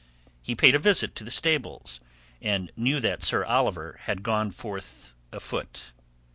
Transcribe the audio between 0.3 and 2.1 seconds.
He paid a visit to the stables,